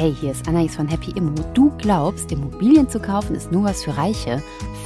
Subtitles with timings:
[0.00, 1.34] hey, hier ist Anais von Happy Immo.
[1.52, 4.42] Du glaubst, Immobilien zu kaufen ist nur was für Reiche?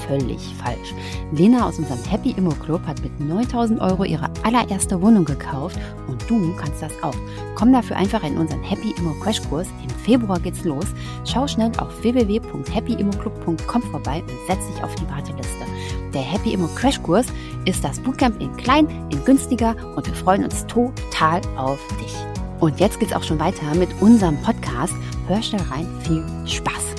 [0.09, 0.93] Völlig falsch.
[1.30, 5.79] Lena aus unserem Happy Immo Club hat mit 9000 Euro ihre allererste Wohnung gekauft
[6.09, 7.14] und du kannst das auch.
[7.55, 9.69] Komm dafür einfach in unseren Happy Immo Crashkurs.
[9.84, 10.87] Im Februar geht's los.
[11.24, 15.65] Schau schnell auf www.happyimmoclub.com vorbei und setz dich auf die Warteliste.
[16.12, 17.27] Der Happy Immo Crashkurs
[17.66, 22.34] ist das Bootcamp in klein, in günstiger und wir freuen uns total auf dich.
[22.60, 24.94] Und jetzt geht's auch schon weiter mit unserem Podcast.
[25.26, 26.94] Hör schnell rein, viel Spaß!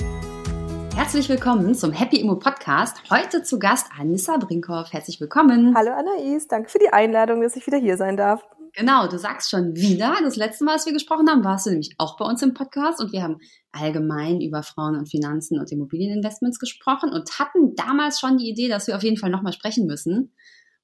[0.94, 2.96] Herzlich willkommen zum Happy Immo Podcast.
[3.10, 4.92] Heute zu Gast Anissa Brinkhoff.
[4.92, 5.74] Herzlich willkommen.
[5.74, 8.42] Hallo Anais, danke für die Einladung, dass ich wieder hier sein darf.
[8.74, 10.16] Genau, du sagst schon wieder.
[10.22, 13.00] Das letzte Mal, als wir gesprochen haben, warst du nämlich auch bei uns im Podcast
[13.00, 13.38] und wir haben
[13.72, 18.86] allgemein über Frauen und Finanzen und Immobilieninvestments gesprochen und hatten damals schon die Idee, dass
[18.86, 20.34] wir auf jeden Fall nochmal sprechen müssen.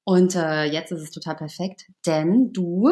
[0.03, 2.91] Und äh, jetzt ist es total perfekt, denn du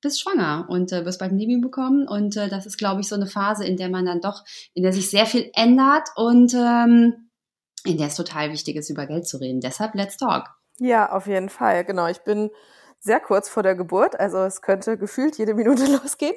[0.00, 2.08] bist schwanger und äh, wirst bald ein Baby bekommen.
[2.08, 4.82] Und äh, das ist, glaube ich, so eine Phase, in der man dann doch, in
[4.82, 7.30] der sich sehr viel ändert und ähm,
[7.84, 9.60] in der es total wichtig ist, über Geld zu reden.
[9.60, 10.50] Deshalb, let's talk.
[10.78, 11.84] Ja, auf jeden Fall.
[11.84, 12.06] Genau.
[12.06, 12.50] Ich bin
[13.00, 16.36] sehr kurz vor der Geburt, also es könnte gefühlt jede Minute losgehen.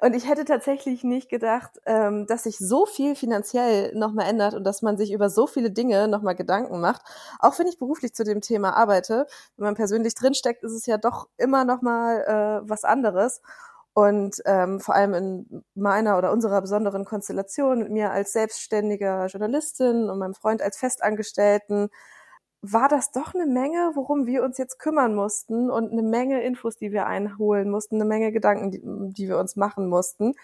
[0.00, 4.62] Und ich hätte tatsächlich nicht gedacht, ähm, dass sich so viel finanziell nochmal ändert und
[4.64, 7.02] dass man sich über so viele Dinge nochmal Gedanken macht.
[7.40, 10.98] Auch wenn ich beruflich zu dem Thema arbeite, wenn man persönlich drinsteckt, ist es ja
[10.98, 12.22] doch immer nochmal
[12.64, 13.40] äh, was anderes.
[13.92, 20.08] Und ähm, vor allem in meiner oder unserer besonderen Konstellation mit mir als selbstständiger Journalistin
[20.08, 21.90] und meinem Freund als Festangestellten
[22.62, 26.76] war das doch eine Menge, worum wir uns jetzt kümmern mussten und eine Menge Infos,
[26.76, 28.80] die wir einholen mussten, eine Menge Gedanken, die,
[29.14, 30.34] die wir uns machen mussten.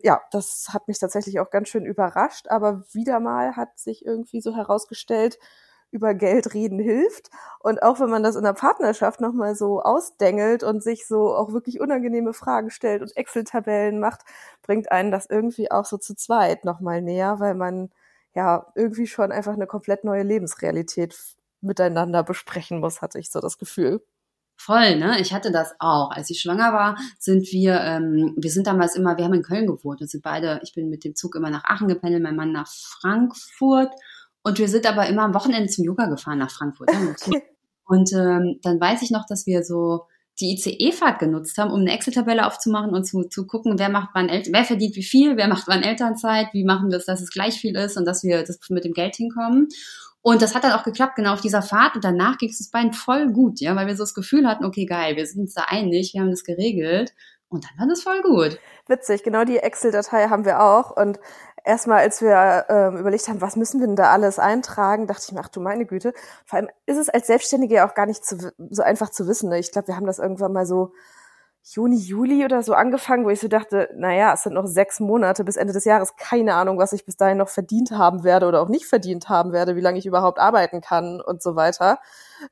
[0.00, 4.40] Ja, das hat mich tatsächlich auch ganz schön überrascht, aber wieder mal hat sich irgendwie
[4.40, 5.38] so herausgestellt,
[5.90, 7.30] über Geld reden hilft.
[7.60, 11.52] Und auch wenn man das in der Partnerschaft nochmal so ausdengelt und sich so auch
[11.52, 14.22] wirklich unangenehme Fragen stellt und Excel-Tabellen macht,
[14.62, 17.90] bringt einen das irgendwie auch so zu zweit nochmal näher, weil man
[18.34, 21.16] ja irgendwie schon einfach eine komplett neue Lebensrealität
[21.66, 24.02] miteinander besprechen muss, hatte ich so das Gefühl.
[24.58, 25.20] Voll, ne?
[25.20, 26.10] Ich hatte das auch.
[26.10, 29.66] Als ich schwanger war, sind wir, ähm, wir sind damals immer, wir haben in Köln
[29.66, 32.52] gewohnt und sind beide, ich bin mit dem Zug immer nach Aachen gependelt, mein Mann
[32.52, 33.92] nach Frankfurt
[34.42, 36.90] und wir sind aber immer am Wochenende zum Yoga gefahren nach Frankfurt.
[37.26, 37.42] Okay.
[37.88, 40.06] Und ähm, dann weiß ich noch, dass wir so
[40.40, 44.28] die ICE-Fahrt genutzt haben, um eine Excel-Tabelle aufzumachen und zu, zu gucken, wer macht wann
[44.28, 47.54] wer verdient wie viel, wer macht wann Elternzeit, wie machen wir es, dass es gleich
[47.54, 49.68] viel ist und dass wir das mit dem Geld hinkommen.
[50.26, 51.94] Und das hat dann auch geklappt, genau auf dieser Fahrt.
[51.94, 54.64] Und danach ging es uns beiden voll gut, ja, weil wir so das Gefühl hatten,
[54.64, 57.14] okay, geil, wir sind uns da einig, wir haben das geregelt.
[57.48, 58.58] Und dann war das voll gut.
[58.88, 60.90] Witzig, genau die Excel-Datei haben wir auch.
[60.90, 61.20] Und
[61.64, 65.32] erstmal, als wir ähm, überlegt haben, was müssen wir denn da alles eintragen, dachte ich
[65.32, 66.12] mir, ach du meine Güte.
[66.44, 69.48] Vor allem ist es als Selbstständige ja auch gar nicht zu, so einfach zu wissen.
[69.48, 69.60] Ne?
[69.60, 70.92] Ich glaube, wir haben das irgendwann mal so
[71.68, 75.42] Juni, Juli oder so angefangen, wo ich so dachte, naja, es sind noch sechs Monate
[75.42, 78.62] bis Ende des Jahres, keine Ahnung, was ich bis dahin noch verdient haben werde oder
[78.62, 81.98] auch nicht verdient haben werde, wie lange ich überhaupt arbeiten kann und so weiter.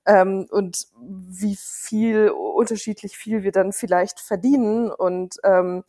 [0.04, 5.84] Ähm, und wie viel, unterschiedlich viel wir dann vielleicht verdienen und ähm,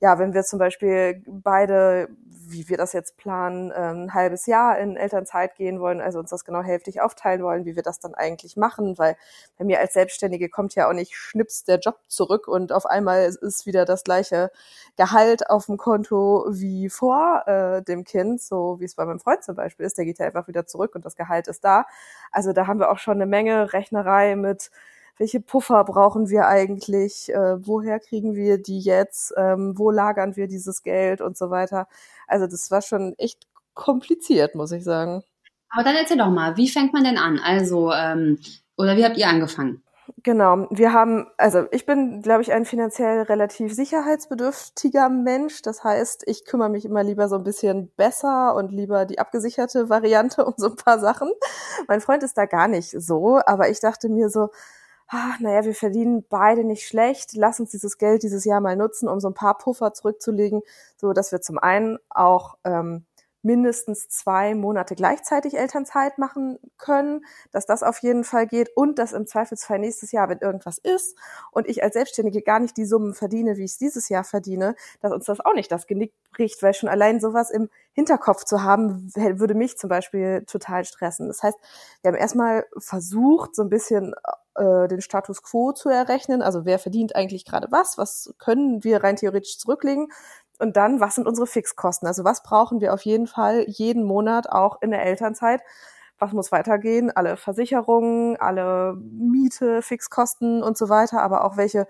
[0.00, 2.08] ja, wenn wir zum Beispiel beide,
[2.50, 6.30] wie wir das jetzt planen, ähm, ein halbes Jahr in Elternzeit gehen wollen, also uns
[6.30, 9.16] das genau hälftig aufteilen wollen, wie wir das dann eigentlich machen, weil
[9.58, 13.24] bei mir als Selbstständige kommt ja auch nicht schnips der Job zurück und auf einmal
[13.24, 14.50] ist wieder das gleiche
[14.96, 19.42] Gehalt auf dem Konto wie vor äh, dem Kind, so wie es bei meinem Freund
[19.42, 21.86] zum Beispiel ist, der geht ja einfach wieder zurück und das Gehalt ist da.
[22.30, 24.70] Also da haben wir auch schon eine Menge Rechnerei mit
[25.18, 30.48] welche Puffer brauchen wir eigentlich, äh, woher kriegen wir die jetzt, ähm, wo lagern wir
[30.48, 31.88] dieses Geld und so weiter.
[32.26, 35.22] Also das war schon echt kompliziert, muss ich sagen.
[35.70, 37.38] Aber dann erzähl doch mal, wie fängt man denn an?
[37.38, 38.38] Also, ähm,
[38.76, 39.82] oder wie habt ihr angefangen?
[40.22, 45.60] Genau, wir haben, also ich bin, glaube ich, ein finanziell relativ sicherheitsbedürftiger Mensch.
[45.62, 49.88] Das heißt, ich kümmere mich immer lieber so ein bisschen besser und lieber die abgesicherte
[49.90, 51.30] Variante um so ein paar Sachen.
[51.88, 54.48] Mein Freund ist da gar nicht so, aber ich dachte mir so,
[55.08, 59.08] ah, naja, wir verdienen beide nicht schlecht, lass uns dieses Geld dieses Jahr mal nutzen,
[59.08, 60.62] um so ein paar Puffer zurückzulegen,
[60.96, 63.04] so dass wir zum einen auch ähm,
[63.42, 69.12] mindestens zwei Monate gleichzeitig Elternzeit machen können, dass das auf jeden Fall geht und dass
[69.12, 71.16] im Zweifelsfall nächstes Jahr, wenn irgendwas ist
[71.52, 74.74] und ich als Selbstständige gar nicht die Summen verdiene, wie ich es dieses Jahr verdiene,
[75.00, 78.62] dass uns das auch nicht das Genick bricht, weil schon allein sowas im Hinterkopf zu
[78.62, 81.28] haben, würde mich zum Beispiel total stressen.
[81.28, 81.58] Das heißt,
[82.02, 84.14] wir haben erstmal versucht, so ein bisschen
[84.54, 89.02] äh, den Status quo zu errechnen, also wer verdient eigentlich gerade was, was können wir
[89.02, 90.08] rein theoretisch zurücklegen
[90.58, 92.08] und dann, was sind unsere Fixkosten?
[92.08, 95.62] Also was brauchen wir auf jeden Fall jeden Monat auch in der Elternzeit?
[96.18, 97.10] Was muss weitergehen?
[97.14, 101.86] Alle Versicherungen, alle Miete, Fixkosten und so weiter, aber auch welche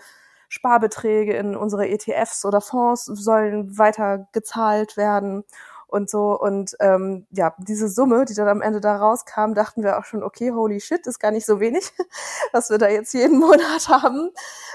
[0.48, 5.44] Sparbeträge in unsere ETFs oder Fonds sollen weiter gezahlt werden
[5.88, 6.38] und so.
[6.38, 10.22] Und ähm, ja, diese Summe, die dann am Ende da rauskam, dachten wir auch schon,
[10.22, 11.90] okay, holy shit, ist gar nicht so wenig,
[12.52, 14.30] was wir da jetzt jeden Monat haben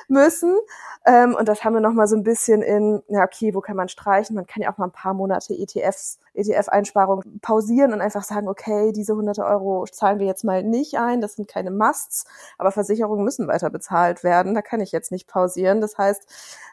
[0.07, 0.57] müssen.
[1.06, 3.89] Ähm, und das haben wir nochmal so ein bisschen in, ja, okay, wo kann man
[3.89, 4.36] streichen?
[4.36, 8.92] Man kann ja auch mal ein paar Monate ETFs, ETF-Einsparung pausieren und einfach sagen, okay,
[8.92, 12.26] diese hunderte Euro zahlen wir jetzt mal nicht ein, das sind keine Musts,
[12.58, 15.82] aber Versicherungen müssen weiter bezahlt werden, da kann ich jetzt nicht pausieren.
[15.82, 16.28] Das heißt,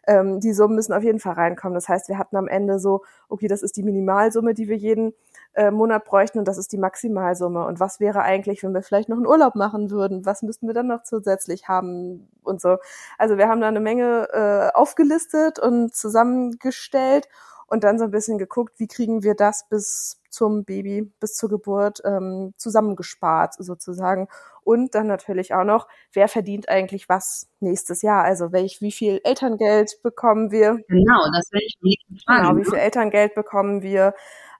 [0.06, 1.74] ähm, die Summen müssen auf jeden Fall reinkommen.
[1.74, 5.14] Das heißt, wir hatten am Ende so, okay, das ist die Minimalsumme, die wir jeden
[5.54, 7.66] äh, Monat bräuchten und das ist die Maximalsumme.
[7.66, 10.24] Und was wäre eigentlich, wenn wir vielleicht noch einen Urlaub machen würden?
[10.24, 12.78] Was müssten wir dann noch zusätzlich haben und so?
[13.18, 17.28] Also wir haben da eine Menge äh, aufgelistet und zusammengestellt
[17.70, 21.48] und dann so ein bisschen geguckt, wie kriegen wir das bis zum Baby, bis zur
[21.48, 24.28] Geburt ähm, zusammengespart sozusagen.
[24.62, 28.22] Und dann natürlich auch noch, wer verdient eigentlich was nächstes Jahr?
[28.22, 30.78] Also welch, wie viel Elterngeld bekommen wir?
[30.88, 32.42] Genau, das werde ich fragen.
[32.42, 34.14] Genau, wie viel Elterngeld bekommen wir?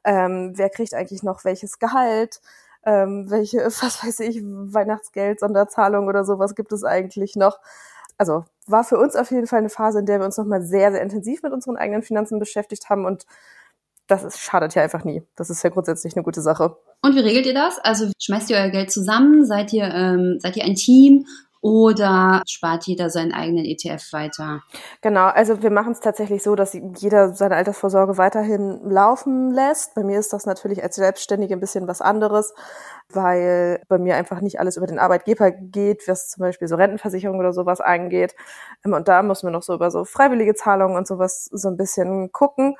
[0.05, 2.41] ähm, wer kriegt eigentlich noch welches Gehalt,
[2.85, 7.59] ähm, welche, was weiß ich, Weihnachtsgeld, Sonderzahlung oder sowas gibt es eigentlich noch.
[8.21, 10.93] Also war für uns auf jeden Fall eine Phase, in der wir uns nochmal sehr,
[10.93, 13.25] sehr intensiv mit unseren eigenen Finanzen beschäftigt haben und
[14.09, 15.23] das ist, schadet ja einfach nie.
[15.37, 16.77] Das ist ja grundsätzlich eine gute Sache.
[17.01, 17.79] Und wie regelt ihr das?
[17.79, 19.47] Also schmeißt ihr euer Geld zusammen?
[19.47, 21.25] Seid ihr, ähm, seid ihr ein Team?
[21.63, 24.63] Oder spart jeder seinen eigenen ETF weiter?
[25.03, 29.95] Genau, also wir machen es tatsächlich so, dass jeder seine Altersvorsorge weiterhin laufen lässt.
[29.95, 32.55] Bei mir ist das natürlich als Selbstständige ein bisschen was anderes,
[33.11, 37.39] weil bei mir einfach nicht alles über den Arbeitgeber geht, was zum Beispiel so Rentenversicherung
[37.39, 38.35] oder sowas angeht.
[38.85, 42.33] Und da muss man noch so über so freiwillige Zahlungen und sowas so ein bisschen
[42.33, 42.75] gucken.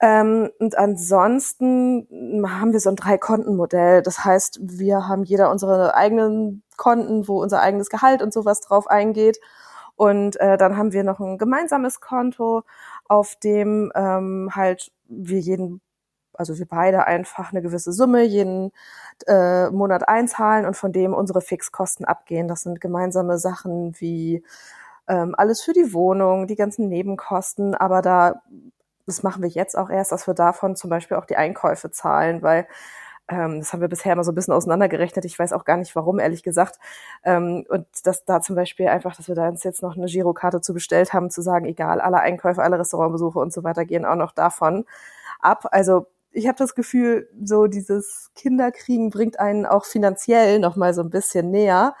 [0.00, 2.06] Ähm, und ansonsten
[2.46, 4.02] haben wir so ein Drei-Konten-Modell.
[4.02, 8.86] Das heißt, wir haben jeder unsere eigenen Konten, wo unser eigenes Gehalt und sowas drauf
[8.86, 9.38] eingeht.
[9.96, 12.62] Und äh, dann haben wir noch ein gemeinsames Konto,
[13.08, 15.82] auf dem ähm, halt wir jeden,
[16.34, 18.72] also wir beide einfach eine gewisse Summe jeden
[19.26, 22.48] äh, Monat einzahlen und von dem unsere Fixkosten abgehen.
[22.48, 24.44] Das sind gemeinsame Sachen wie
[25.08, 28.42] ähm, alles für die Wohnung, die ganzen Nebenkosten, aber da
[29.08, 32.42] das machen wir jetzt auch erst, dass wir davon zum Beispiel auch die Einkäufe zahlen,
[32.42, 32.68] weil
[33.28, 35.24] ähm, das haben wir bisher immer so ein bisschen auseinandergerechnet.
[35.24, 36.78] Ich weiß auch gar nicht warum, ehrlich gesagt.
[37.24, 40.60] Ähm, und dass da zum Beispiel einfach, dass wir da uns jetzt noch eine Girokarte
[40.60, 44.16] zu bestellt haben, zu sagen, egal, alle Einkäufe, alle Restaurantbesuche und so weiter gehen auch
[44.16, 44.84] noch davon
[45.40, 45.66] ab.
[45.70, 51.02] Also ich habe das Gefühl, so dieses Kinderkriegen bringt einen auch finanziell noch mal so
[51.02, 51.94] ein bisschen näher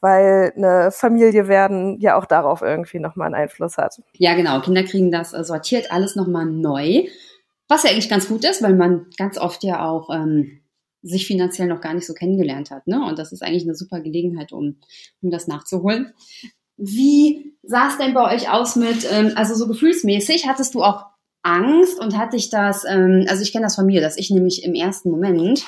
[0.00, 4.00] weil eine Familie werden ja auch darauf irgendwie nochmal einen Einfluss hat.
[4.12, 4.60] Ja, genau.
[4.60, 7.06] Kinder kriegen das äh, sortiert alles nochmal neu,
[7.68, 10.60] was ja eigentlich ganz gut ist, weil man ganz oft ja auch ähm,
[11.02, 12.86] sich finanziell noch gar nicht so kennengelernt hat.
[12.86, 13.04] Ne?
[13.04, 14.76] Und das ist eigentlich eine super Gelegenheit, um,
[15.22, 16.12] um das nachzuholen.
[16.76, 21.06] Wie sah es denn bei euch aus mit, ähm, also so gefühlsmäßig, hattest du auch
[21.42, 24.64] Angst und hatte ich das, ähm, also ich kenne das von mir, dass ich nämlich
[24.64, 25.64] im ersten Moment,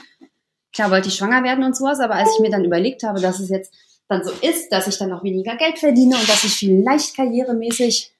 [0.72, 3.40] klar wollte ich schwanger werden und sowas, aber als ich mir dann überlegt habe, dass
[3.40, 3.74] es jetzt
[4.08, 8.12] dann so ist, dass ich dann auch weniger Geld verdiene und dass ich vielleicht karrieremäßig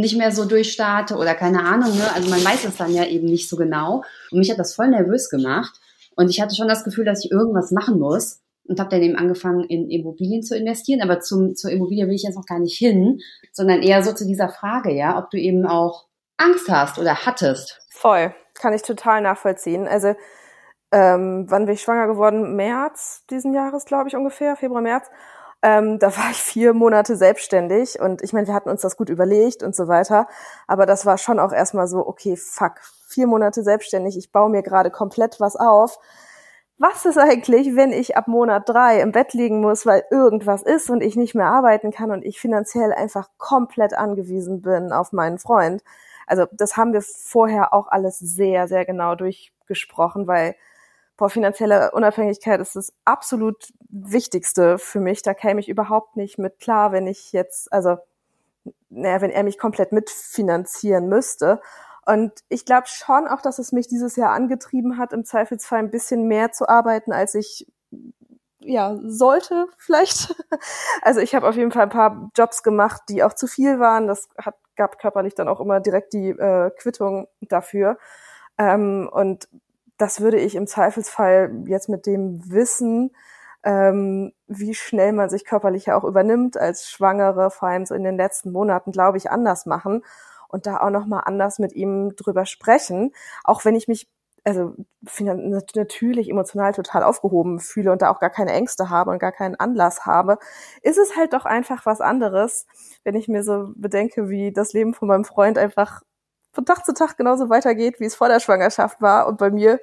[0.00, 1.96] nicht mehr so durchstarte oder keine Ahnung.
[1.96, 2.04] Ne?
[2.14, 4.02] Also man weiß es dann ja eben nicht so genau.
[4.30, 5.80] Und mich hat das voll nervös gemacht.
[6.16, 9.16] Und ich hatte schon das Gefühl, dass ich irgendwas machen muss und habe dann eben
[9.16, 11.00] angefangen, in Immobilien zu investieren.
[11.02, 13.20] Aber zum, zur Immobilie will ich jetzt noch gar nicht hin,
[13.52, 16.06] sondern eher so zu dieser Frage, ja, ob du eben auch
[16.36, 17.80] Angst hast oder hattest.
[17.90, 19.88] Voll, kann ich total nachvollziehen.
[19.88, 20.14] Also
[20.92, 22.56] ähm, wann bin ich schwanger geworden?
[22.56, 25.06] März diesen Jahres, glaube ich, ungefähr, Februar, März.
[25.62, 29.08] Ähm, da war ich vier Monate selbstständig und ich meine, wir hatten uns das gut
[29.08, 30.28] überlegt und so weiter.
[30.68, 34.62] Aber das war schon auch erstmal so, okay, fuck, vier Monate selbstständig, ich baue mir
[34.62, 35.98] gerade komplett was auf.
[36.78, 40.90] Was ist eigentlich, wenn ich ab Monat drei im Bett liegen muss, weil irgendwas ist
[40.90, 45.38] und ich nicht mehr arbeiten kann und ich finanziell einfach komplett angewiesen bin auf meinen
[45.38, 45.82] Freund?
[46.28, 50.54] Also das haben wir vorher auch alles sehr, sehr genau durchgesprochen, weil
[51.18, 55.22] boah, finanzielle Unabhängigkeit ist das absolut Wichtigste für mich.
[55.22, 57.98] Da käme ich überhaupt nicht mit klar, wenn ich jetzt, also,
[58.88, 61.60] naja, wenn er mich komplett mitfinanzieren müsste.
[62.06, 65.90] Und ich glaube schon auch, dass es mich dieses Jahr angetrieben hat, im Zweifelsfall ein
[65.90, 67.66] bisschen mehr zu arbeiten, als ich
[68.60, 70.34] ja sollte vielleicht.
[71.02, 74.06] Also ich habe auf jeden Fall ein paar Jobs gemacht, die auch zu viel waren.
[74.08, 77.98] Das hat, gab körperlich dann auch immer direkt die äh, Quittung dafür.
[78.58, 79.48] Ähm, und
[79.98, 83.12] das würde ich im Zweifelsfall jetzt mit dem Wissen,
[83.64, 88.04] ähm, wie schnell man sich körperlich ja auch übernimmt als Schwangere, vor allem so in
[88.04, 90.04] den letzten Monaten, glaube ich, anders machen
[90.48, 93.12] und da auch nochmal anders mit ihm drüber sprechen.
[93.44, 94.08] Auch wenn ich mich
[94.44, 94.74] also
[95.74, 99.56] natürlich emotional total aufgehoben fühle und da auch gar keine Ängste habe und gar keinen
[99.56, 100.38] Anlass habe,
[100.82, 102.66] ist es halt doch einfach was anderes,
[103.04, 106.02] wenn ich mir so bedenke, wie das Leben von meinem Freund einfach
[106.58, 109.28] von Tag zu Tag genauso weitergeht, wie es vor der Schwangerschaft war.
[109.28, 109.78] Und bei mir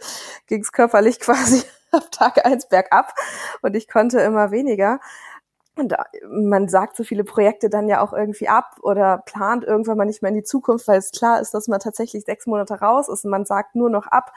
[0.48, 3.14] ging es körperlich quasi ab Tag eins bergab
[3.62, 5.00] und ich konnte immer weniger.
[5.78, 5.94] Und
[6.30, 10.22] man sagt so viele Projekte dann ja auch irgendwie ab oder plant irgendwann mal nicht
[10.22, 13.24] mehr in die Zukunft, weil es klar ist, dass man tatsächlich sechs Monate raus ist
[13.24, 14.34] und man sagt nur noch ab.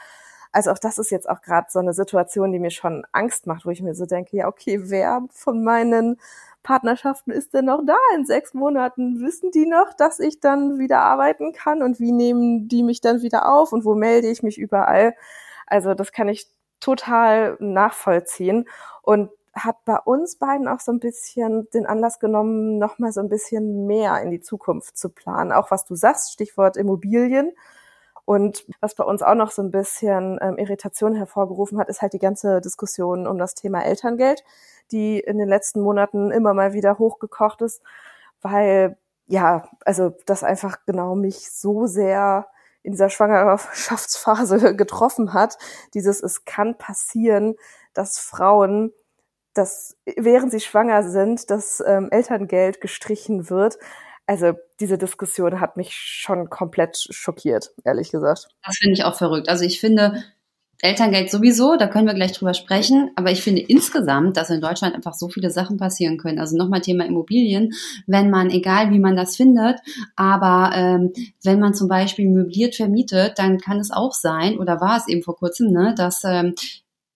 [0.52, 3.66] Also auch das ist jetzt auch gerade so eine Situation, die mir schon Angst macht,
[3.66, 6.20] wo ich mir so denke, ja, okay, wer von meinen
[6.62, 9.20] Partnerschaften ist denn noch da in sechs Monaten?
[9.20, 13.22] Wissen die noch, dass ich dann wieder arbeiten kann und wie nehmen die mich dann
[13.22, 15.14] wieder auf und wo melde ich mich überall?
[15.66, 16.46] Also das kann ich
[16.80, 18.68] total nachvollziehen
[19.02, 23.28] und hat bei uns beiden auch so ein bisschen den Anlass genommen, nochmal so ein
[23.28, 25.52] bisschen mehr in die Zukunft zu planen.
[25.52, 27.52] Auch was du sagst, Stichwort Immobilien.
[28.28, 32.12] Und was bei uns auch noch so ein bisschen ähm, Irritation hervorgerufen hat, ist halt
[32.12, 34.44] die ganze Diskussion um das Thema Elterngeld,
[34.92, 37.80] die in den letzten Monaten immer mal wieder hochgekocht ist,
[38.42, 42.48] weil ja, also das einfach genau mich so sehr
[42.82, 45.56] in dieser Schwangerschaftsphase getroffen hat.
[45.94, 47.54] Dieses, es kann passieren,
[47.94, 48.92] dass Frauen
[49.54, 53.78] dass während sie schwanger sind, das ähm, Elterngeld gestrichen wird.
[54.28, 58.48] Also diese Diskussion hat mich schon komplett schockiert, ehrlich gesagt.
[58.62, 59.48] Das finde ich auch verrückt.
[59.48, 60.22] Also ich finde,
[60.82, 63.10] Elterngeld sowieso, da können wir gleich drüber sprechen.
[63.16, 66.38] Aber ich finde insgesamt, dass in Deutschland einfach so viele Sachen passieren können.
[66.38, 67.72] Also nochmal Thema Immobilien.
[68.06, 69.80] Wenn man, egal wie man das findet,
[70.14, 74.98] aber ähm, wenn man zum Beispiel möbliert vermietet, dann kann es auch sein, oder war
[74.98, 76.54] es eben vor kurzem, ne, dass ähm,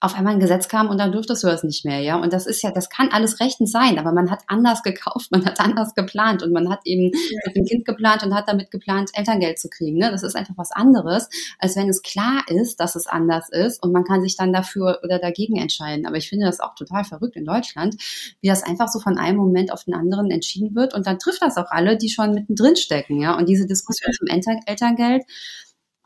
[0.03, 2.17] auf einmal ein Gesetz kam und dann durftest du das nicht mehr, ja.
[2.17, 5.47] Und das ist ja, das kann alles rechtens sein, aber man hat anders gekauft, man
[5.47, 7.39] hat anders geplant und man hat eben ja.
[7.47, 9.99] mit dem Kind geplant und hat damit geplant, Elterngeld zu kriegen.
[9.99, 10.11] Ne?
[10.11, 11.29] Das ist einfach was anderes,
[11.61, 14.99] als wenn es klar ist, dass es anders ist und man kann sich dann dafür
[15.05, 16.05] oder dagegen entscheiden.
[16.05, 17.95] Aber ich finde das auch total verrückt in Deutschland,
[18.41, 21.43] wie das einfach so von einem Moment auf den anderen entschieden wird und dann trifft
[21.43, 23.37] das auch alle, die schon mittendrin stecken, ja.
[23.37, 24.27] Und diese Diskussion vom
[24.67, 25.23] Elterngeld,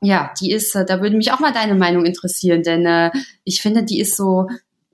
[0.03, 3.11] ja, die ist, äh, da würde mich auch mal deine Meinung interessieren, denn äh,
[3.45, 4.47] ich finde, die ist so,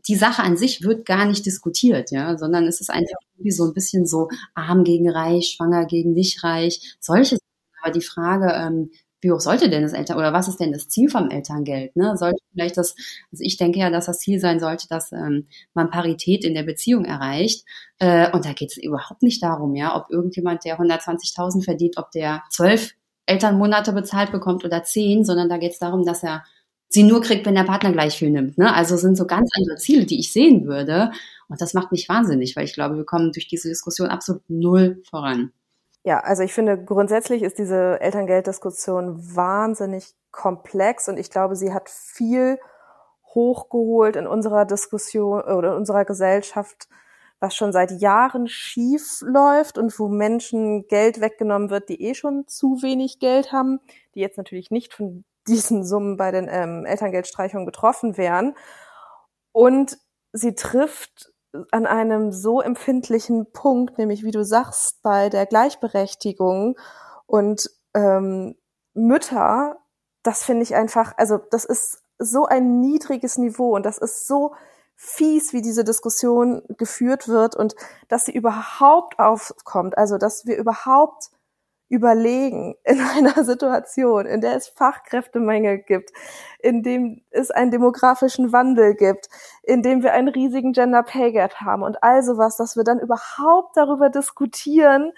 [0.08, 3.64] die Sache an sich wird gar nicht diskutiert, ja, sondern es ist einfach irgendwie so
[3.64, 7.38] ein bisschen so arm gegen reich, schwanger gegen nicht reich, solche
[7.82, 8.90] Aber die Frage, ähm,
[9.22, 11.94] wie hoch sollte denn das Eltern oder was ist denn das Ziel vom Elterngeld?
[11.96, 12.16] Ne?
[12.16, 12.96] Sollte vielleicht das,
[13.30, 16.64] also ich denke ja, dass das Ziel sein sollte, dass ähm, man Parität in der
[16.64, 17.64] Beziehung erreicht.
[17.98, 22.10] Äh, und da geht es überhaupt nicht darum, ja, ob irgendjemand, der 120.000 verdient, ob
[22.10, 22.94] der zwölf
[23.32, 26.44] Elternmonate bezahlt bekommt oder zehn, sondern da geht es darum, dass er
[26.88, 28.58] sie nur kriegt, wenn der Partner gleich viel nimmt.
[28.58, 28.72] Ne?
[28.72, 31.10] Also sind so ganz andere Ziele, die ich sehen würde.
[31.48, 35.02] Und das macht mich wahnsinnig, weil ich glaube, wir kommen durch diese Diskussion absolut null
[35.08, 35.52] voran.
[36.04, 41.88] Ja, also ich finde, grundsätzlich ist diese Elterngelddiskussion wahnsinnig komplex und ich glaube, sie hat
[41.88, 42.58] viel
[43.34, 46.88] hochgeholt in unserer Diskussion oder in unserer Gesellschaft,
[47.42, 52.46] was schon seit Jahren schief läuft und wo Menschen Geld weggenommen wird, die eh schon
[52.46, 53.80] zu wenig Geld haben,
[54.14, 58.54] die jetzt natürlich nicht von diesen Summen bei den ähm, Elterngeldstreichungen betroffen wären.
[59.50, 59.98] Und
[60.32, 61.32] sie trifft
[61.72, 66.78] an einem so empfindlichen Punkt, nämlich wie du sagst, bei der Gleichberechtigung
[67.26, 68.54] und ähm,
[68.94, 69.78] Mütter,
[70.22, 74.54] das finde ich einfach, also das ist so ein niedriges Niveau und das ist so
[75.04, 77.74] fies, wie diese Diskussion geführt wird und
[78.06, 81.30] dass sie überhaupt aufkommt, also dass wir überhaupt
[81.88, 86.12] überlegen in einer Situation, in der es Fachkräftemangel gibt,
[86.60, 89.28] in dem es einen demografischen Wandel gibt,
[89.64, 93.00] in dem wir einen riesigen Gender Pay Gap haben und all sowas, dass wir dann
[93.00, 95.12] überhaupt darüber diskutieren,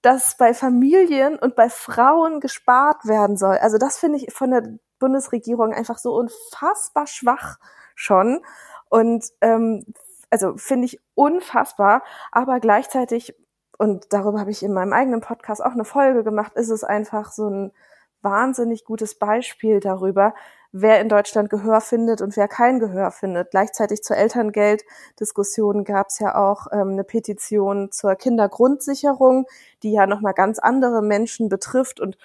[0.00, 3.58] dass bei Familien und bei Frauen gespart werden soll.
[3.58, 7.58] Also das finde ich von der Bundesregierung einfach so unfassbar schwach
[7.96, 8.44] schon.
[8.92, 9.86] Und ähm,
[10.28, 13.34] also finde ich unfassbar, aber gleichzeitig,
[13.78, 17.32] und darüber habe ich in meinem eigenen Podcast auch eine Folge gemacht, ist es einfach
[17.32, 17.72] so ein
[18.20, 20.34] wahnsinnig gutes Beispiel darüber,
[20.72, 23.50] wer in Deutschland Gehör findet und wer kein Gehör findet.
[23.50, 29.46] Gleichzeitig zur Elterngelddiskussion gab es ja auch ähm, eine Petition zur Kindergrundsicherung,
[29.82, 32.18] die ja nochmal ganz andere Menschen betrifft und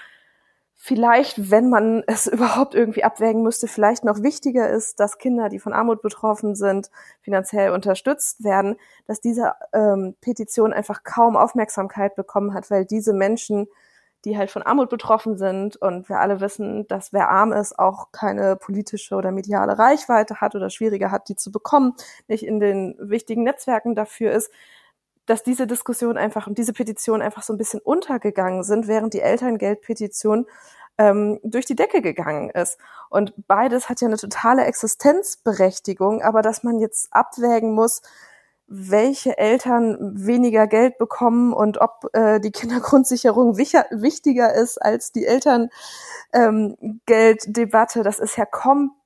[0.78, 5.60] vielleicht, wenn man es überhaupt irgendwie abwägen müsste, vielleicht noch wichtiger ist, dass Kinder, die
[5.60, 6.90] von Armut betroffen sind,
[7.22, 13.68] finanziell unterstützt werden, dass diese ähm, Petition einfach kaum Aufmerksamkeit bekommen hat, weil diese Menschen,
[14.24, 18.12] die halt von Armut betroffen sind und wir alle wissen, dass wer arm ist, auch
[18.12, 21.94] keine politische oder mediale Reichweite hat oder schwieriger hat, die zu bekommen,
[22.28, 24.52] nicht in den wichtigen Netzwerken dafür ist,
[25.28, 29.22] dass diese Diskussion einfach und diese Petition einfach so ein bisschen untergegangen sind, während die
[29.22, 30.48] Elterngeldpetition
[30.98, 32.80] ähm, durch die Decke gegangen ist.
[33.10, 38.02] Und beides hat ja eine totale Existenzberechtigung, aber dass man jetzt abwägen muss,
[38.68, 48.00] welche Eltern weniger Geld bekommen und ob äh, die Kindergrundsicherung wichtiger ist als die Elterngelddebatte,
[48.00, 48.98] ähm, das ist ja komplett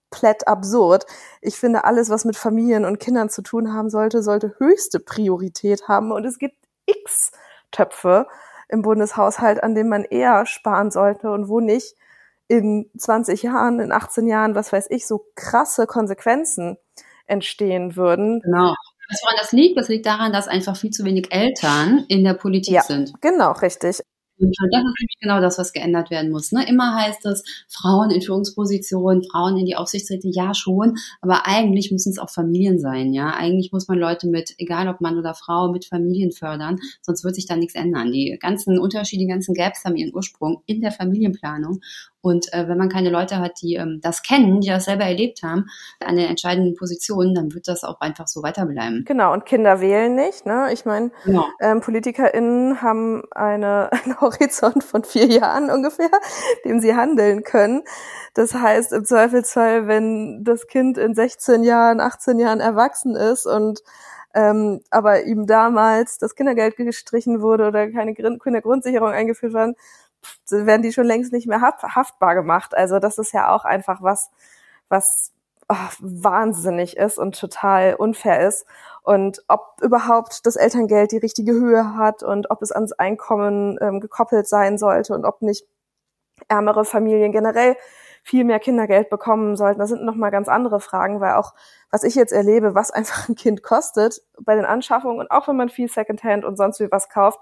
[0.46, 1.06] absurd.
[1.41, 5.88] Ich finde, alles, was mit Familien und Kindern zu tun haben sollte, sollte höchste Priorität
[5.88, 6.12] haben.
[6.12, 7.32] Und es gibt x
[7.72, 8.27] Töpfe
[8.70, 11.96] im Bundeshaushalt, an denen man eher sparen sollte und wo nicht
[12.48, 16.77] in 20 Jahren, in 18 Jahren, was weiß ich, so krasse Konsequenzen
[17.25, 18.41] entstehen würden.
[18.41, 18.75] Genau.
[19.10, 19.77] Was woran das liegt?
[19.77, 23.13] Das liegt daran, dass einfach viel zu wenig Eltern in der Politik ja, sind.
[23.22, 24.01] Genau, richtig.
[24.41, 26.51] Und das ist nämlich genau das, was geändert werden muss.
[26.51, 26.67] Ne?
[26.67, 32.10] Immer heißt es, Frauen in Führungspositionen, Frauen in die Aufsichtsräte, ja schon, aber eigentlich müssen
[32.10, 33.33] es auch Familien sein, ja.
[33.33, 37.36] Eigentlich muss man Leute mit, egal ob Mann oder Frau, mit Familien fördern, sonst wird
[37.36, 38.12] sich da nichts ändern.
[38.12, 41.81] Die ganzen Unterschiede, die ganzen Gaps haben ihren Ursprung in der Familienplanung.
[42.22, 45.42] Und äh, wenn man keine Leute hat, die ähm, das kennen, die das selber erlebt
[45.42, 45.66] haben,
[46.00, 49.04] an den entscheidenden Positionen, dann wird das auch einfach so weiterbleiben.
[49.06, 50.46] Genau, und Kinder wählen nicht.
[50.46, 50.70] Ne?
[50.72, 51.46] Ich meine, genau.
[51.60, 56.12] ähm, PolitikerInnen haben eine, einen Horizont von vier Jahren ungefähr,
[56.66, 57.82] dem sie handeln können.
[58.36, 63.82] Das heißt, im Zweifelsfall, wenn das Kind in 16 Jahren, 18 Jahren erwachsen ist und
[64.34, 69.75] ähm, aber ihm damals das Kindergeld gestrichen wurde oder keine Kindergrundsicherung eingeführt worden,
[70.50, 72.75] werden die schon längst nicht mehr haftbar gemacht.
[72.75, 74.30] Also das ist ja auch einfach was,
[74.90, 75.32] was
[75.70, 78.66] oh, wahnsinnig ist und total unfair ist.
[79.04, 84.00] Und ob überhaupt das Elterngeld die richtige Höhe hat und ob es ans Einkommen ähm,
[84.00, 85.66] gekoppelt sein sollte und ob nicht
[86.48, 87.75] ärmere Familien generell
[88.24, 89.80] viel mehr Kindergeld bekommen sollten.
[89.80, 91.54] Das sind nochmal ganz andere Fragen, weil auch,
[91.90, 95.56] was ich jetzt erlebe, was einfach ein Kind kostet bei den Anschaffungen und auch wenn
[95.56, 97.40] man viel Secondhand und sonst wie was kauft,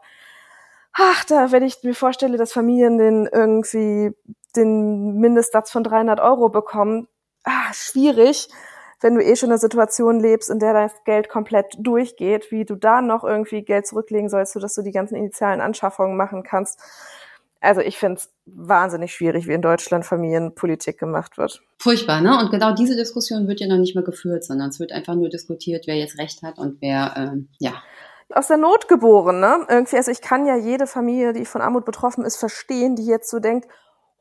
[0.94, 4.12] ach, da, wenn ich mir vorstelle, dass Familien den irgendwie
[4.56, 7.08] den Mindestsatz von 300 Euro bekommen,
[7.44, 8.50] ah, schwierig,
[9.02, 12.66] wenn du eh schon in einer Situation lebst, in der das Geld komplett durchgeht, wie
[12.66, 16.80] du da noch irgendwie Geld zurücklegen sollst, sodass du die ganzen initialen Anschaffungen machen kannst.
[17.62, 21.62] Also ich finde es wahnsinnig schwierig, wie in Deutschland Familienpolitik gemacht wird.
[21.78, 22.40] Furchtbar, ne?
[22.40, 25.30] Und genau diese Diskussion wird ja noch nicht mehr geführt, sondern es wird einfach nur
[25.30, 27.74] diskutiert, wer jetzt Recht hat und wer, ähm, ja,
[28.34, 29.66] aus der Not geboren, ne?
[29.68, 33.30] Irgendwie, also ich kann ja jede Familie, die von Armut betroffen ist, verstehen, die jetzt
[33.30, 33.68] so denkt,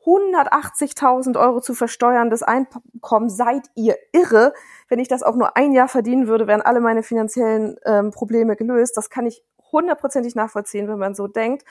[0.05, 4.53] 180.000 Euro zu versteuerndes Einkommen, seid ihr irre?
[4.87, 8.55] Wenn ich das auch nur ein Jahr verdienen würde, wären alle meine finanziellen ähm, Probleme
[8.55, 8.97] gelöst.
[8.97, 11.63] Das kann ich hundertprozentig nachvollziehen, wenn man so denkt.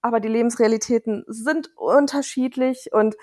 [0.00, 3.16] Aber die Lebensrealitäten sind unterschiedlich und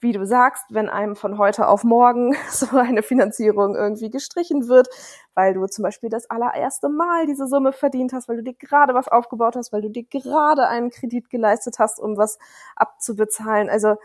[0.00, 4.88] wie du sagst, wenn einem von heute auf morgen so eine Finanzierung irgendwie gestrichen wird,
[5.34, 8.94] weil du zum Beispiel das allererste Mal diese Summe verdient hast, weil du dir gerade
[8.94, 12.38] was aufgebaut hast, weil du dir gerade einen Kredit geleistet hast, um was
[12.76, 13.68] abzubezahlen.
[13.70, 13.96] Also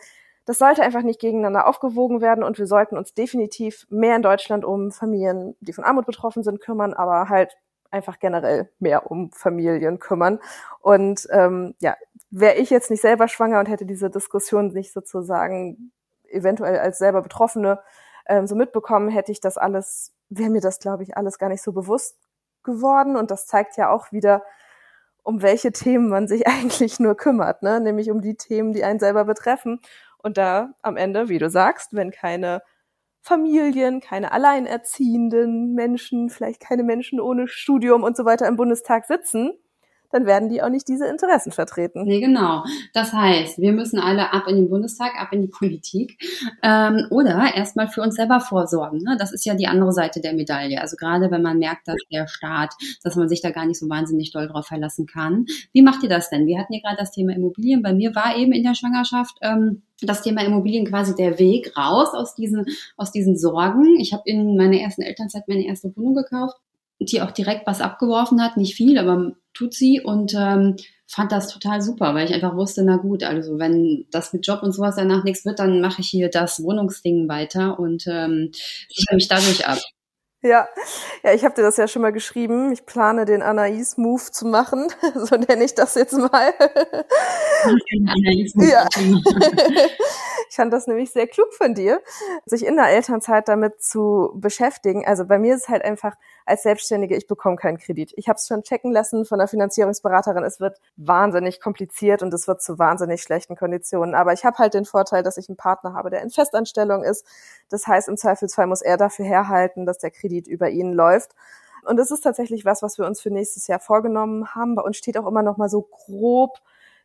[0.45, 4.65] das sollte einfach nicht gegeneinander aufgewogen werden und wir sollten uns definitiv mehr in Deutschland
[4.65, 7.56] um Familien, die von Armut betroffen sind, kümmern, aber halt
[7.91, 10.39] einfach generell mehr um Familien kümmern.
[10.82, 11.95] Und ähm, ja,
[12.32, 15.92] wäre ich jetzt nicht selber schwanger und hätte diese Diskussion nicht sozusagen
[16.30, 17.80] eventuell als selber Betroffene
[18.28, 21.63] ähm, so mitbekommen, hätte ich das alles, wäre mir das, glaube ich, alles gar nicht
[21.63, 22.18] so bewusst
[22.63, 23.18] geworden.
[23.18, 24.44] Und das zeigt ja auch wieder,
[25.24, 27.80] um welche Themen man sich eigentlich nur kümmert, ne?
[27.80, 29.82] nämlich um die Themen, die einen selber betreffen.
[30.18, 32.62] Und da am Ende, wie du sagst, wenn keine
[33.22, 39.54] Familien, keine alleinerziehenden Menschen, vielleicht keine Menschen ohne Studium und so weiter im Bundestag sitzen,
[40.12, 42.04] dann werden die auch nicht diese Interessen vertreten.
[42.04, 42.63] Nee, genau.
[42.93, 46.17] Das heißt, wir müssen alle ab in den Bundestag, ab in die Politik
[46.63, 49.00] ähm, oder erstmal für uns selber vorsorgen.
[49.00, 49.17] Ne?
[49.19, 50.82] Das ist ja die andere Seite der Medaille.
[50.82, 53.89] Also gerade wenn man merkt, dass der Staat, dass man sich da gar nicht so
[53.89, 55.45] wahnsinnig doll drauf verlassen kann.
[55.74, 56.48] Wie macht ihr das denn?
[56.48, 57.82] Wir hatten ja gerade das Thema Immobilien.
[57.82, 62.10] Bei mir war eben in der Schwangerschaft ähm, das Thema Immobilien quasi der Weg raus
[62.13, 62.65] aus diesen,
[62.98, 64.00] aus diesen Sorgen.
[64.00, 66.56] Ich habe in meiner ersten Elternzeit meine erste Wohnung gekauft
[66.99, 70.75] die auch direkt was abgeworfen hat, nicht viel, aber tut sie und ähm,
[71.07, 74.62] fand das total super, weil ich einfach wusste, na gut, also wenn das mit Job
[74.62, 78.51] und sowas danach nichts wird, dann mache ich hier das Wohnungsding weiter und ähm,
[78.89, 79.79] sichere mich dadurch ab.
[80.41, 80.69] Ja,
[81.23, 82.71] ja, ich habe dir das ja schon mal geschrieben.
[82.71, 86.53] Ich plane den Anais-Move zu machen, so nenne ich das jetzt mal.
[88.55, 88.88] ja.
[90.49, 92.01] ich fand das nämlich sehr klug von dir,
[92.45, 95.05] sich in der Elternzeit damit zu beschäftigen.
[95.05, 96.15] Also bei mir ist es halt einfach
[96.49, 98.13] als Selbstständige, ich bekomme keinen Kredit.
[98.15, 100.43] Ich habe es schon checken lassen von der Finanzierungsberaterin.
[100.43, 104.15] Es wird wahnsinnig kompliziert und es wird zu wahnsinnig schlechten Konditionen.
[104.15, 107.25] Aber ich habe halt den Vorteil, dass ich einen Partner habe, der in Festanstellung ist.
[107.69, 111.35] Das heißt, im Zweifelsfall muss er dafür herhalten, dass der Kredit über ihn läuft.
[111.85, 114.75] Und das ist tatsächlich was, was wir uns für nächstes Jahr vorgenommen haben.
[114.75, 116.57] Bei uns steht auch immer noch mal so grob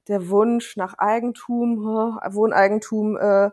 [0.09, 3.51] der Wunsch nach Eigentum, Wohneigentum äh,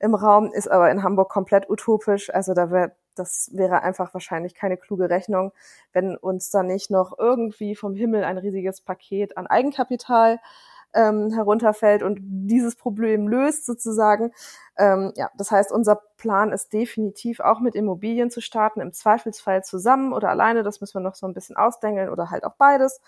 [0.00, 2.34] im Raum ist aber in Hamburg komplett utopisch.
[2.34, 5.52] Also da wird das wäre einfach wahrscheinlich keine kluge Rechnung,
[5.92, 10.38] wenn uns da nicht noch irgendwie vom Himmel ein riesiges Paket an Eigenkapital
[10.94, 14.32] ähm, herunterfällt und dieses Problem löst sozusagen.
[14.76, 19.64] Ähm, ja, das heißt, unser Plan ist definitiv auch mit Immobilien zu starten, im Zweifelsfall
[19.64, 20.62] zusammen oder alleine.
[20.62, 23.00] Das müssen wir noch so ein bisschen ausdengeln oder halt auch beides.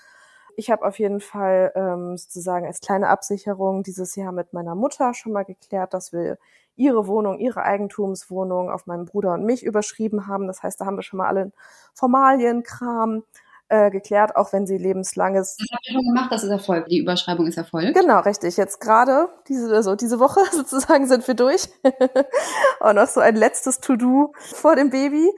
[0.56, 5.12] Ich habe auf jeden Fall ähm, sozusagen als kleine Absicherung dieses Jahr mit meiner Mutter
[5.14, 6.38] schon mal geklärt, dass wir
[6.76, 10.46] ihre Wohnung, ihre Eigentumswohnung auf meinen Bruder und mich überschrieben haben.
[10.46, 11.52] Das heißt, da haben wir schon mal alle
[11.94, 13.22] Formalien, Kram
[13.68, 15.56] äh, geklärt, auch wenn sie lebenslanges.
[15.56, 16.86] Das habt ihr schon gemacht, das ist Erfolg.
[16.88, 17.94] Die Überschreibung ist Erfolg.
[17.94, 18.56] Genau, richtig.
[18.56, 21.68] Jetzt gerade diese, also diese Woche sozusagen sind wir durch.
[22.80, 25.30] und noch so ein letztes To-Do vor dem Baby.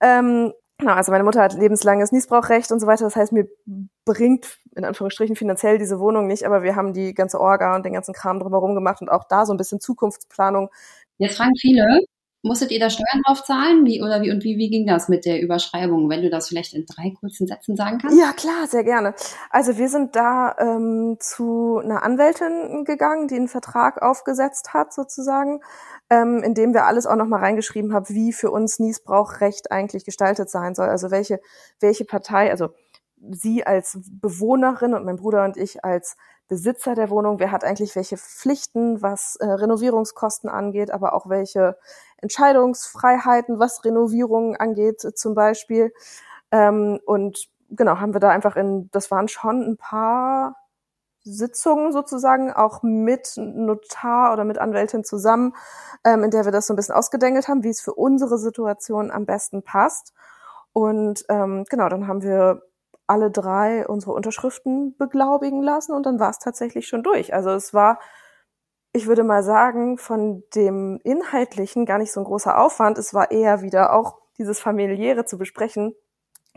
[0.00, 3.04] Ähm, Genau, also meine Mutter hat lebenslanges Niesbrauchrecht und so weiter.
[3.04, 3.48] Das heißt, mir
[4.04, 7.92] bringt in Anführungsstrichen finanziell diese Wohnung nicht, aber wir haben die ganze Orga und den
[7.92, 10.70] ganzen Kram drumherum gemacht und auch da so ein bisschen Zukunftsplanung.
[11.18, 12.00] Jetzt fragen viele,
[12.42, 13.84] musstet ihr da Steuern drauf zahlen?
[13.84, 16.74] Wie, oder wie und wie, wie ging das mit der Überschreibung, wenn du das vielleicht
[16.74, 18.18] in drei kurzen Sätzen sagen kannst?
[18.18, 19.14] Ja, klar, sehr gerne.
[19.50, 25.60] Also wir sind da ähm, zu einer Anwältin gegangen, die einen Vertrag aufgesetzt hat, sozusagen
[26.12, 30.50] ähm, in dem wir alles auch nochmal reingeschrieben haben, wie für uns Niesbrauchrecht eigentlich gestaltet
[30.50, 30.88] sein soll.
[30.88, 31.40] Also welche,
[31.80, 32.68] welche Partei, also
[33.30, 36.16] sie als Bewohnerin und mein Bruder und ich als
[36.48, 41.78] Besitzer der Wohnung, wer hat eigentlich welche Pflichten, was äh, Renovierungskosten angeht, aber auch welche
[42.18, 45.92] Entscheidungsfreiheiten, was Renovierungen angeht zum Beispiel.
[46.50, 50.56] Ähm, und genau, haben wir da einfach in, das waren schon ein paar
[51.24, 55.54] Sitzung sozusagen auch mit Notar oder mit Anwältin zusammen,
[56.04, 59.10] ähm, in der wir das so ein bisschen ausgedengelt haben, wie es für unsere Situation
[59.10, 60.12] am besten passt.
[60.72, 62.62] Und ähm, genau, dann haben wir
[63.12, 67.34] alle drei unsere Unterschriften beglaubigen lassen und dann war es tatsächlich schon durch.
[67.34, 68.00] Also es war,
[68.94, 72.96] ich würde mal sagen, von dem Inhaltlichen gar nicht so ein großer Aufwand.
[72.96, 75.94] Es war eher wieder auch dieses familiäre zu besprechen.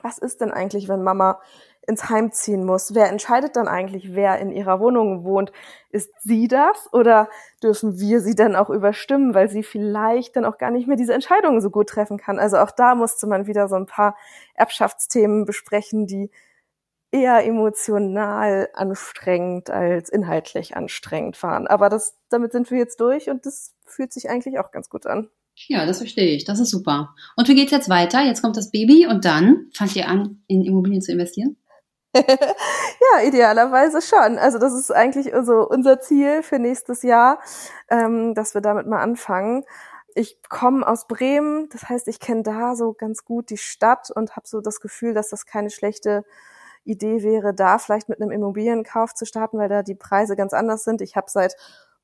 [0.02, 1.42] Was ist denn eigentlich, wenn Mama
[1.88, 2.96] ins Heim ziehen muss.
[2.96, 5.52] Wer entscheidet dann eigentlich, wer in ihrer Wohnung wohnt?
[5.90, 7.30] Ist sie das oder
[7.62, 11.14] dürfen wir sie dann auch überstimmen, weil sie vielleicht dann auch gar nicht mehr diese
[11.14, 12.40] Entscheidungen so gut treffen kann?
[12.40, 14.16] Also auch da musste man wieder so ein paar
[14.56, 16.32] Erbschaftsthemen besprechen, die
[17.12, 21.68] eher emotional anstrengend als inhaltlich anstrengend waren.
[21.68, 25.06] Aber das, damit sind wir jetzt durch und das fühlt sich eigentlich auch ganz gut
[25.06, 25.30] an.
[25.68, 26.44] Ja, das verstehe ich.
[26.44, 27.16] Das ist super.
[27.38, 28.22] Und wie geht's jetzt weiter?
[28.22, 31.56] Jetzt kommt das Baby und dann fangt ihr an, in Immobilien zu investieren?
[33.14, 34.38] ja, idealerweise schon.
[34.38, 37.40] Also das ist eigentlich so unser Ziel für nächstes Jahr,
[37.90, 39.64] ähm, dass wir damit mal anfangen.
[40.16, 44.38] Ich komme aus Bremen, das heißt, ich kenne da so ganz gut die Stadt und
[44.38, 46.24] habe so das Gefühl, dass das keine schlechte
[46.86, 50.86] Idee wäre, da vielleicht mit einem Immobilienkauf zu starten, weil da die Preise ganz anders
[50.86, 51.02] sind.
[51.02, 51.56] Ich habe seit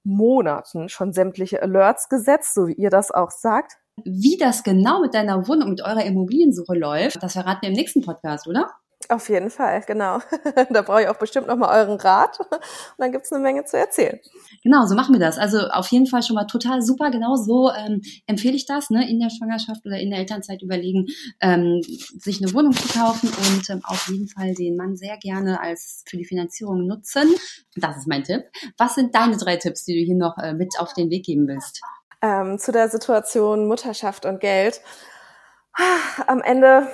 [0.04, 3.78] Monaten schon sämtliche Alerts gesetzt, so wie ihr das auch sagt.
[4.04, 8.02] Wie das genau mit deiner Wohnung, mit eurer Immobiliensuche läuft, das verraten wir im nächsten
[8.02, 8.71] Podcast, oder?
[9.10, 10.20] Auf jeden Fall, genau.
[10.70, 12.50] da brauche ich auch bestimmt nochmal euren Rat und
[12.98, 14.20] dann gibt's eine Menge zu erzählen.
[14.64, 15.38] Genau, so machen wir das.
[15.38, 17.12] Also auf jeden Fall schon mal total super.
[17.12, 19.10] Genau so ähm, empfehle ich das, ne?
[19.10, 21.08] in der Schwangerschaft oder in der Elternzeit überlegen,
[21.40, 25.60] ähm, sich eine Wohnung zu kaufen und ähm, auf jeden Fall den Mann sehr gerne
[25.62, 27.34] als für die Finanzierung nutzen.
[27.76, 28.44] Das ist mein Tipp.
[28.78, 31.48] Was sind deine drei Tipps, die du hier noch äh, mit auf den Weg geben
[31.48, 31.82] willst?
[32.22, 34.82] Ähm, zu der Situation Mutterschaft und Geld
[36.28, 36.88] am Ende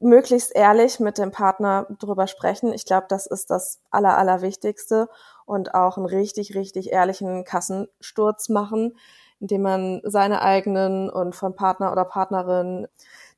[0.00, 2.72] möglichst ehrlich mit dem Partner drüber sprechen.
[2.72, 5.08] Ich glaube, das ist das Aller, Allerwichtigste
[5.44, 8.96] und auch einen richtig, richtig ehrlichen Kassensturz machen,
[9.40, 12.88] indem man seine eigenen und von Partner oder Partnerin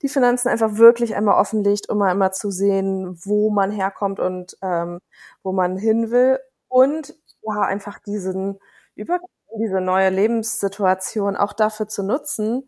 [0.03, 4.57] die Finanzen einfach wirklich einmal offenlegt, um mal immer zu sehen, wo man herkommt und
[4.62, 5.01] ähm,
[5.42, 6.38] wo man hin will.
[6.68, 8.59] Und ja, einfach diesen
[8.94, 9.18] über
[9.59, 12.66] diese neue Lebenssituation auch dafür zu nutzen,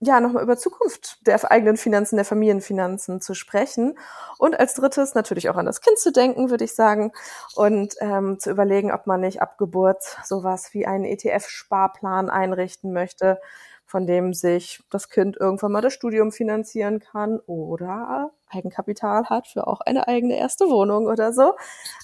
[0.00, 3.98] ja, nochmal über Zukunft der eigenen Finanzen, der Familienfinanzen zu sprechen.
[4.38, 7.12] Und als drittes natürlich auch an das Kind zu denken, würde ich sagen.
[7.56, 13.40] Und ähm, zu überlegen, ob man nicht ab Geburt sowas wie einen ETF-Sparplan einrichten möchte,
[13.88, 19.66] von dem sich das Kind irgendwann mal das Studium finanzieren kann oder Eigenkapital hat für
[19.66, 21.54] auch eine eigene erste Wohnung oder so.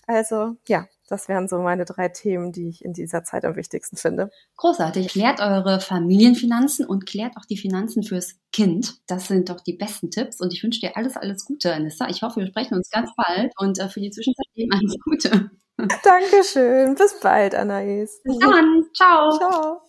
[0.06, 3.98] Also ja, das wären so meine drei Themen, die ich in dieser Zeit am wichtigsten
[3.98, 4.30] finde.
[4.56, 5.08] Großartig.
[5.08, 8.94] Klärt eure Familienfinanzen und klärt auch die Finanzen fürs Kind.
[9.06, 12.08] Das sind doch die besten Tipps und ich wünsche dir alles, alles Gute, Anissa.
[12.08, 15.50] Ich hoffe, wir sprechen uns ganz bald und äh, für die Zwischenzeit eben alles Gute.
[15.76, 16.94] Dankeschön.
[16.94, 18.22] Bis bald, Anais.
[18.24, 18.84] Bis dann.
[18.94, 19.36] Ciao.
[19.36, 19.82] Ciao.